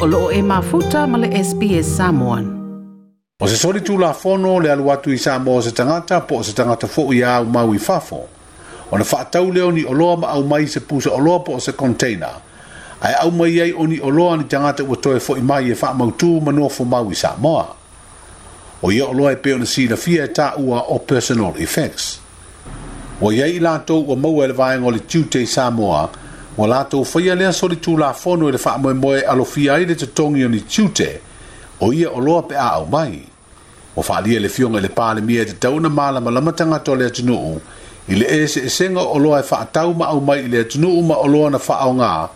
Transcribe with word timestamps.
o 0.00 0.06
loo 0.06 0.30
e 0.32 0.40
mafuta 0.42 1.06
ma 1.06 1.18
le 1.18 1.28
SPS 1.44 1.84
Samoan. 1.84 2.44
O 3.42 3.46
se 3.46 3.56
sori 3.56 3.80
tū 3.80 3.98
la 4.00 4.14
fono 4.16 4.56
le 4.60 4.70
alu 4.72 4.88
atu 4.92 5.10
i 5.12 5.18
Samoa 5.18 5.58
o 5.58 5.60
se 5.60 5.72
tangata 5.76 6.20
po 6.26 6.38
o 6.40 6.42
se 6.42 6.54
tangata 6.56 6.88
fo 6.88 7.04
i 7.12 7.20
au 7.24 7.44
mau 7.44 7.74
i 7.74 7.78
fafo. 7.78 8.16
O 8.90 8.96
na 8.98 9.04
whaatau 9.04 9.52
leo 9.52 9.70
ni 9.70 9.84
oloa 9.86 10.16
ma 10.16 10.28
au 10.28 10.42
mai 10.44 10.66
se 10.66 10.80
pūsa 10.80 11.12
oloa 11.12 11.42
po 11.44 11.52
o 11.52 11.58
se 11.60 11.72
container. 11.72 12.32
Ai 13.02 13.12
au 13.20 13.30
mai 13.30 13.60
ei 13.60 13.72
o 13.76 13.86
ni 13.86 14.00
oloa 14.00 14.36
ni 14.38 14.44
tangata 14.44 14.84
ua 14.84 14.96
toe 14.96 15.20
fo 15.20 15.36
i 15.36 15.42
mai 15.42 15.68
e 15.70 15.74
whaamautū 15.76 16.40
ma 16.42 16.52
nofo 16.52 16.84
mau 16.84 17.10
i 17.10 17.14
Samoa. 17.14 17.66
O 18.82 18.92
ia 18.92 19.04
o 19.06 19.12
loa 19.12 19.32
e 19.32 19.36
peo 19.36 19.58
na 19.58 19.64
si 19.66 19.88
la 19.88 19.96
fia 19.96 20.24
e 20.24 20.28
tā 20.32 20.54
ua 20.58 20.80
o 20.88 20.98
personal 20.98 21.52
effects. 21.58 22.20
O 23.20 23.32
ia 23.32 23.46
i 23.46 23.60
lātou 23.60 24.00
ua 24.08 24.16
mau 24.16 24.40
elevaeng 24.42 24.84
o 24.86 24.90
le 24.90 25.00
Tuesday 25.00 25.44
Samoa, 25.46 26.08
ua 26.56 26.66
latou 26.66 27.04
faia 27.04 27.34
lea 27.34 27.52
solitulafono 27.52 28.48
i 28.48 28.52
le 28.52 28.58
faamoemoe 28.58 29.20
alofia 29.20 29.74
ai 29.74 29.84
le 29.86 29.94
totogi 29.94 30.44
o 30.44 30.48
ni 30.48 30.60
tiute 30.60 31.20
o 31.80 31.92
ia 31.92 32.10
o 32.10 32.20
loa 32.20 32.42
pe 32.42 32.56
au 32.56 32.86
mai 32.90 33.22
ua 33.96 34.02
faaalia 34.02 34.40
le 34.40 34.48
fioga 34.48 34.78
i 34.78 34.82
le 34.82 34.88
palemia 34.88 35.42
e 35.42 35.44
tatau 35.44 35.80
na 35.80 35.88
malamalama 35.88 36.52
tagata 36.52 36.92
o 36.92 36.94
le 36.96 37.06
atunuu 37.06 37.60
i 38.08 38.14
le 38.14 38.26
eseesega 38.42 39.00
o 39.00 39.18
loa 39.18 39.40
e 39.40 39.42
faatau 39.42 39.94
ma 39.94 40.06
au 40.08 40.20
mai 40.20 40.38
i 40.44 40.48
le 40.48 40.60
atunuu 40.60 41.02
ma 41.02 41.14
o 41.14 41.26
loa 41.28 41.50
na 41.50 41.58
faaaoga 41.58 42.28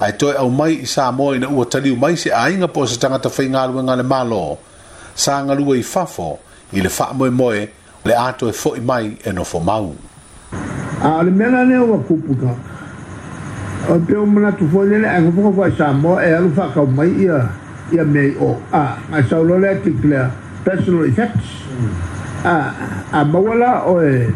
ae 0.00 0.12
toe 0.12 0.32
au 0.36 0.50
mai 0.50 0.74
i 0.82 0.86
sa 0.86 1.12
moa 1.12 1.36
ina 1.36 1.48
ua 1.48 1.64
taliu 1.66 1.96
mai 1.96 2.16
se 2.16 2.30
aiga 2.34 2.68
po 2.68 2.80
o 2.80 2.86
se 2.86 2.98
tagata 2.98 3.30
faigaluega 3.30 3.96
le 3.96 4.02
malo 4.02 4.58
sa 5.14 5.42
galue 5.44 5.78
i 5.78 5.82
fafo 5.82 6.38
i 6.72 6.80
le 6.80 6.88
faamoemoe 6.88 7.68
le 8.04 8.12
ato 8.16 8.48
atoe 8.48 8.52
foʻi 8.52 8.80
mai 8.84 9.16
e 9.24 9.32
nofo 9.32 9.60
mau 9.60 9.94
a 11.04 11.22
le 11.22 11.30
mena 11.30 11.64
ne 11.64 11.78
o 11.78 11.98
kupu 11.98 12.34
ka 12.40 12.52
o 13.88 13.98
pe 14.06 14.14
o 14.16 14.24
mana 14.26 14.52
tu 14.52 14.64
fo 14.70 14.82
le 14.86 14.98
a 15.06 15.18
ko 15.34 15.50
ko 15.50 15.66
sa 15.76 15.92
mo 15.92 16.18
e 16.22 16.28
alu 16.32 16.50
fa 16.54 16.70
ka 16.70 16.82
mai 16.86 17.10
ia 17.18 17.50
ia 17.90 18.04
me 18.04 18.34
o 18.38 18.58
a 18.70 18.96
ma 19.10 19.22
sa 19.26 19.38
lo 19.42 19.58
le 19.58 19.80
ti 19.82 19.90
kle 20.00 20.30
personal 20.62 21.06
effects 21.10 21.66
hmm. 21.72 21.90
a 22.46 22.54
a 23.10 23.18
ma 23.26 23.38
wala 23.38 23.82
o 23.90 23.98
e 24.00 24.30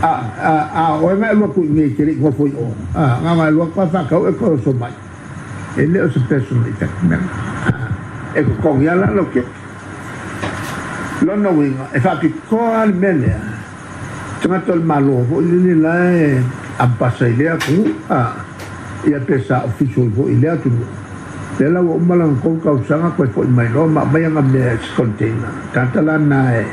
a 0.00 0.12
a 0.40 0.52
a 0.72 0.82
o 1.00 1.12
ma 1.14 1.32
lo 1.36 1.46
ku 1.52 1.60
ni 1.64 1.92
kiri 1.94 2.16
ko 2.18 2.30
fo 2.32 2.44
o 2.48 2.68
a 2.96 3.20
nga 3.20 3.32
ma 3.36 3.50
lo 3.52 3.68
ka 3.70 3.84
fa 3.86 4.04
ka 4.08 4.16
o 4.16 4.26
e 4.32 4.32
ko 4.32 4.56
so 4.64 4.72
mai 4.72 4.92
e 5.76 5.84
le 5.86 6.00
o 6.08 6.08
personal 6.28 6.66
effect 6.72 6.96
men 7.04 7.20
e 8.32 8.40
ko 8.42 8.52
ko 8.64 8.68
ia 8.80 8.94
la 8.96 9.10
lo 9.12 9.28
ke 9.28 9.44
lona 11.20 11.50
winga 11.52 11.84
e 11.92 11.98
fa 12.00 12.16
ki 12.18 12.32
ko 12.48 12.64
al 12.72 12.94
mele 12.96 13.28
tanga 14.40 14.60
tol 14.64 14.80
malo 14.80 15.20
o 15.30 15.36
ni 15.40 15.74
apasa 16.76 17.24
ilea 17.28 17.56
ku 17.56 17.88
a 18.12 18.36
ia 19.08 19.18
te 19.24 19.40
sa 19.44 19.64
ofiso 19.64 20.04
ilo 20.04 20.28
ilea 20.28 20.56
tu 20.60 20.68
te 21.56 21.64
lau 21.72 21.96
o 21.96 21.96
malang 21.96 22.36
kou 22.44 22.60
kau 22.60 22.76
sanga 22.84 23.12
koe 23.16 23.28
po 23.32 23.44
imai 23.48 23.70
loa 23.72 23.88
ma 23.88 24.04
mai 24.04 24.24
anga 24.28 24.42
mea 24.44 24.72
es 24.76 24.84
container 24.96 25.48
tatala 25.72 26.18
na 26.20 26.52
e 26.60 26.64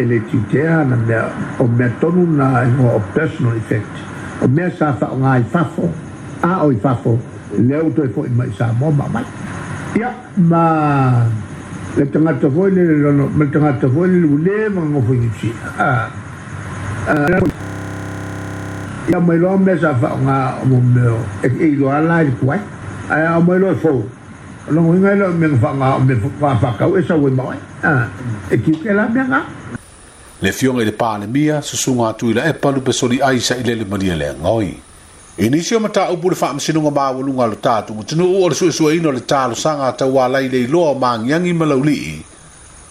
ele 0.00 0.20
ti 0.28 0.36
tea 0.52 0.84
na 0.84 0.96
mea 1.00 1.24
o 1.58 1.64
mea 1.66 1.88
tonu 2.00 2.26
na 2.36 2.60
e 2.64 2.68
mo 2.76 2.92
o 3.00 3.00
personal 3.16 3.56
effect 3.56 3.88
o 4.44 4.46
mea 4.48 4.68
sa 4.70 4.92
fa 4.92 5.08
o 5.08 5.16
ngai 5.16 5.42
fafo 5.48 5.88
a 6.44 6.60
o 6.68 6.68
i 6.72 6.76
fafo 6.76 7.16
leo 7.68 7.88
to 7.96 8.04
e 8.04 8.08
po 8.12 8.24
imai 8.28 8.52
sa 8.58 8.68
mo 8.78 8.90
ma 8.92 9.06
mai 9.12 9.24
ia 9.96 10.12
ma 10.44 10.64
le 11.96 12.04
tangata 12.12 12.48
voile 12.52 12.84
le 12.84 12.96
lono 13.04 13.24
le 13.38 13.44
tangata 13.48 13.86
voile 13.88 14.20
le 14.20 14.26
ule 14.28 14.56
ma 14.68 14.80
ngofo 14.84 15.12
yuchi 15.16 15.48
a 15.80 15.90
a 17.08 17.14
a 17.32 17.55
ia 19.08 19.20
mai 19.22 19.38
loa 19.38 19.54
mea 19.58 19.78
sa 19.78 19.94
faaoga 19.94 20.38
o 20.62 20.66
momeo 20.66 21.18
e 21.42 21.48
iloa 21.72 22.00
la 22.08 22.16
i 22.26 22.30
puai 22.38 22.58
ae 23.14 23.26
ao 23.26 23.40
mai 23.46 23.58
loa 23.62 23.72
e 23.72 23.74
fou 23.82 24.02
logoiga 24.74 25.12
i 25.12 25.16
loa 25.20 25.30
me 25.40 25.48
faaoga 25.64 25.92
o 25.96 26.00
me 26.06 26.14
faafakau 26.40 26.90
e 26.98 27.02
sauai 27.06 27.30
maoe 27.38 27.56
e 28.50 28.58
kiuke 28.62 28.92
la 28.98 29.04
meaga 29.14 29.40
le 30.42 30.50
fioga 30.52 30.82
i 30.82 30.86
le 30.86 30.92
palemia 31.02 31.62
susuga 31.62 32.08
atu 32.08 32.30
e 32.30 32.34
la 32.34 32.44
epalu 32.50 32.80
pe 32.82 32.92
soli 32.92 33.20
ai 33.22 33.36
saʻi 33.38 33.62
lele 33.68 33.84
malia 33.86 34.16
le 34.18 34.26
agoi 34.34 34.74
i 35.38 35.46
nisi 35.54 35.74
e 35.74 35.76
o 35.76 35.80
mataupu 35.86 36.26
e 36.26 36.30
le 36.32 36.36
faamasinoga 36.42 36.90
maualuga 36.90 37.42
a 37.44 37.46
lo 37.46 37.54
tatou 37.66 37.94
matunuu 37.96 38.42
o 38.44 38.48
le 38.50 38.54
suʻesuʻeina 38.58 39.06
o 39.10 39.14
ta 39.20 39.26
talosaga 39.38 39.92
tauālai 40.02 40.48
le 40.52 40.66
lo 40.66 40.82
o 40.90 40.94
magiagi 40.98 41.52
ma 41.54 41.64
laulii 41.66 42.18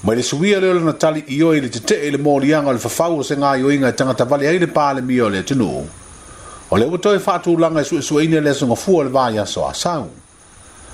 ma 0.04 0.14
i 0.16 0.16
le 0.16 0.24
suia 0.24 0.64
lea 0.64 0.72
o 0.72 0.80
lana 0.80 0.94
tali 0.96 1.28
i 1.28 1.44
oe 1.44 1.60
i 1.60 1.60
le 1.60 1.68
tetee 1.76 2.08
i 2.08 2.12
le 2.16 2.20
moliaga 2.28 2.72
o 2.72 2.72
le 2.72 2.80
fafau 2.80 3.20
o 3.20 3.24
se 3.24 3.36
gaioiga 3.36 3.92
e 3.92 3.92
tagatavale 4.00 4.48
ai 4.48 4.64
le 4.64 4.68
palemia 4.72 5.26
o 5.26 5.30
le 5.30 5.44
atunuu 5.44 5.84
O 6.72 6.78
le 6.78 6.86
watoe 6.86 7.20
fatu 7.20 7.58
langa 7.58 7.82
e 7.82 7.84
su 7.84 7.98
e 7.98 8.02
su 8.02 8.18
eine 8.18 8.40
le 8.42 8.52
sunga 8.54 8.76
fua 8.76 9.04
le 9.04 9.10
vaya 9.10 9.46
so 9.46 9.68
a 9.68 9.74
sangu. 9.74 10.10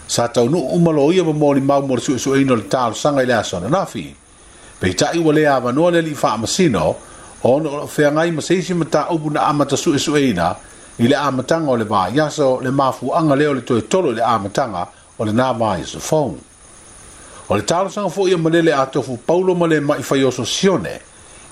Sa 0.07 0.27
tau 0.27 0.49
nu 0.49 0.59
umalo 0.59 1.13
ia 1.13 1.23
ma 1.23 1.31
mori 1.31 1.61
mau 1.61 1.81
mori 1.85 2.01
su 2.01 2.13
e 2.13 2.17
su 2.17 2.33
eine 2.33 2.55
le 2.55 2.67
talo 2.67 2.93
sanga 2.93 3.23
ila 3.23 3.41
so 3.43 3.59
na 3.59 3.69
nafi. 3.69 4.13
Pei 4.79 4.93
ta 4.93 5.11
iwa 5.13 5.31
le 5.33 5.47
ava 5.47 5.71
nua 5.71 5.91
le 5.91 6.01
li 6.01 6.13
faa 6.13 6.35
masino, 6.37 6.95
on 7.43 7.87
fea 7.87 8.11
ngai 8.11 8.31
ma 8.31 8.41
seisi 8.41 8.73
ma 8.75 8.83
ta 8.85 9.07
ubu 9.11 9.29
na 9.31 9.45
amata 9.47 9.77
su 9.77 9.93
e 9.93 9.97
su 9.97 10.13
eina, 10.15 10.57
i 10.99 11.07
le 11.07 11.15
amatanga 11.15 11.71
o 11.71 11.75
le 11.77 11.85
vaya 11.85 12.29
so 12.29 12.59
le 12.59 12.69
mafu 12.69 13.13
anga 13.15 13.35
leo 13.35 13.53
le 13.53 13.61
toe 13.63 13.87
tolo 13.87 14.11
le 14.11 14.21
amatanga 14.21 14.87
o 15.17 15.23
le 15.23 15.31
na 15.31 15.53
vaya 15.53 15.85
so 15.85 15.99
fong. 15.99 16.35
O 17.47 17.55
le 17.55 17.61
talo 17.63 17.87
sanga 17.87 18.09
fua 18.09 18.27
ia 18.27 18.37
ma 18.37 18.49
lele 18.49 18.73
a 18.73 18.85
tofu 18.87 19.17
paulo 19.25 19.55
ma 19.55 19.67
le 19.67 19.79
ma 19.79 19.95
i 19.95 20.03
fayoso 20.03 20.43
sione, 20.43 20.99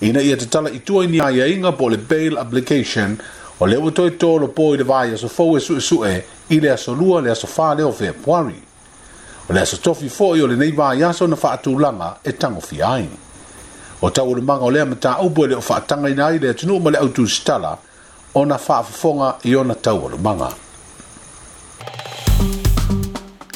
ina 0.02 0.20
ia 0.20 0.36
te 0.36 0.46
tala 0.50 0.70
itua 0.70 1.06
ni 1.08 1.22
aia 1.22 1.48
inga 1.48 1.72
po 1.72 1.88
le 1.88 1.98
bail 1.98 2.38
application, 2.38 3.18
o 3.62 3.66
le 3.68 3.78
ua 3.78 3.92
toetoa 3.92 4.18
tolo 4.20 4.48
po 4.48 4.74
i 4.74 4.78
le 4.78 4.84
vai 4.84 5.14
asofou 5.14 5.58
e 5.58 5.60
suʻesuʻe 5.60 6.22
i 6.50 6.60
le 6.60 6.76
lua 6.98 7.22
le 7.22 7.32
asofā 7.32 7.76
lea 7.78 7.88
o 7.88 7.92
feapuari 7.92 8.56
o 9.50 9.54
le 9.54 9.66
fo 9.66 9.92
foʻi 9.94 10.42
o 10.44 10.48
lenei 10.48 10.72
vaiaso 10.72 11.28
na 11.28 11.36
faatulaga 11.36 12.18
e 12.24 12.32
tagofia 12.32 12.88
ai 12.88 13.10
o 14.02 14.10
taualemaga 14.10 14.64
o 14.66 14.72
lea 14.72 14.86
mataupu 14.86 15.46
e 15.46 15.48
le 15.48 15.56
o 15.56 15.62
faataga 15.62 16.10
ina 16.10 16.26
ai 16.26 16.40
le 16.40 16.50
atunuu 16.50 16.80
ma 16.80 16.90
le 16.92 16.98
autusitala 16.98 17.78
ona 18.34 18.58
faafofoga 18.58 19.36
i 19.44 19.56
ona 19.56 19.76
manga. 20.24 20.54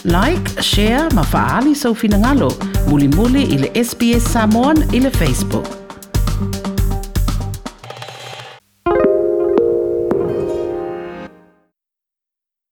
like 0.03 0.61
share 0.61 1.09
ma 1.13 1.23
faaali 1.23 1.75
soufinagalo 1.75 2.51
mulimuli 2.87 3.43
i 3.43 3.57
le 3.57 3.83
sps 3.83 4.31
samon 4.33 4.77
i 4.93 4.99
le 4.99 5.09
facebook 5.09 5.82